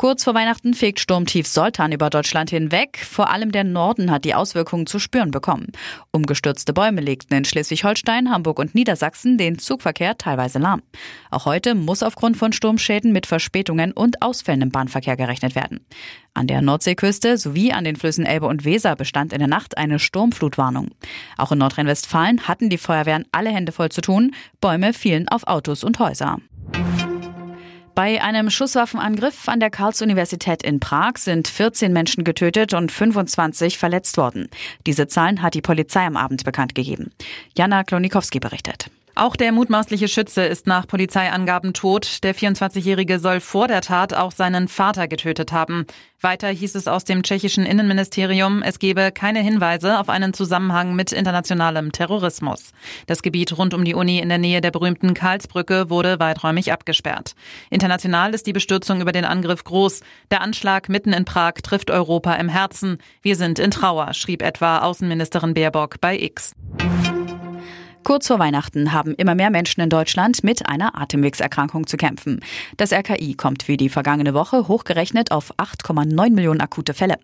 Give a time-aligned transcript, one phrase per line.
[0.00, 3.04] Kurz vor Weihnachten fegt Sturmtief Soltan über Deutschland hinweg.
[3.06, 5.66] Vor allem der Norden hat die Auswirkungen zu spüren bekommen.
[6.10, 10.80] Umgestürzte Bäume legten in Schleswig-Holstein, Hamburg und Niedersachsen den Zugverkehr teilweise lahm.
[11.30, 15.84] Auch heute muss aufgrund von Sturmschäden mit Verspätungen und Ausfällen im Bahnverkehr gerechnet werden.
[16.32, 19.98] An der Nordseeküste sowie an den Flüssen Elbe und Weser bestand in der Nacht eine
[19.98, 20.92] Sturmflutwarnung.
[21.36, 24.34] Auch in Nordrhein-Westfalen hatten die Feuerwehren alle Hände voll zu tun.
[24.62, 26.38] Bäume fielen auf Autos und Häuser.
[27.94, 34.16] Bei einem Schusswaffenangriff an der Karls-Universität in Prag sind 14 Menschen getötet und 25 verletzt
[34.16, 34.48] worden.
[34.86, 37.10] Diese Zahlen hat die Polizei am Abend bekannt gegeben.
[37.56, 38.90] Jana Klonikowski berichtet.
[39.14, 42.22] Auch der mutmaßliche Schütze ist nach Polizeiangaben tot.
[42.22, 45.86] Der 24-Jährige soll vor der Tat auch seinen Vater getötet haben.
[46.22, 51.12] Weiter hieß es aus dem tschechischen Innenministerium, es gebe keine Hinweise auf einen Zusammenhang mit
[51.12, 52.72] internationalem Terrorismus.
[53.06, 57.34] Das Gebiet rund um die Uni in der Nähe der berühmten Karlsbrücke wurde weiträumig abgesperrt.
[57.70, 60.02] International ist die Bestürzung über den Angriff groß.
[60.30, 62.98] Der Anschlag mitten in Prag trifft Europa im Herzen.
[63.22, 66.52] Wir sind in Trauer, schrieb etwa Außenministerin Baerbock bei X.
[68.02, 72.40] Kurz vor Weihnachten haben immer mehr Menschen in Deutschland mit einer Atemwegserkrankung zu kämpfen.
[72.76, 77.18] Das RKI kommt wie die vergangene Woche hochgerechnet auf 8,9 Millionen akute Fälle.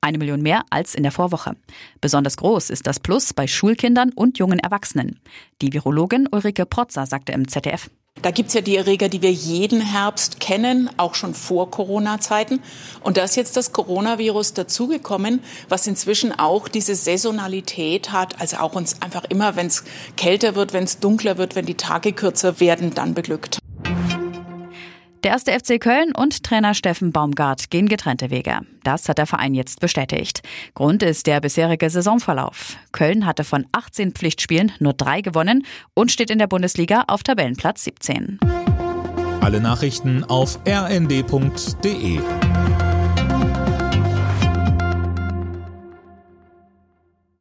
[0.00, 1.56] Eine Million mehr als in der Vorwoche.
[2.00, 5.18] Besonders groß ist das Plus bei Schulkindern und jungen Erwachsenen.
[5.62, 7.90] Die Virologin Ulrike Protzer sagte im ZDF.
[8.22, 12.60] Da gibt's ja die Erreger, die wir jeden Herbst kennen, auch schon vor Corona-Zeiten.
[13.02, 18.74] Und da ist jetzt das Coronavirus dazugekommen, was inzwischen auch diese Saisonalität hat, also auch
[18.74, 19.84] uns einfach immer, wenn es
[20.16, 23.58] kälter wird, wenn es dunkler wird, wenn die Tage kürzer werden, dann beglückt.
[25.24, 28.60] Der erste FC Köln und Trainer Steffen Baumgart gehen getrennte Wege.
[28.84, 30.42] Das hat der Verein jetzt bestätigt.
[30.74, 32.76] Grund ist der bisherige Saisonverlauf.
[32.92, 37.84] Köln hatte von 18 Pflichtspielen nur drei gewonnen und steht in der Bundesliga auf Tabellenplatz
[37.84, 38.38] 17.
[39.40, 42.20] Alle Nachrichten auf rnd.de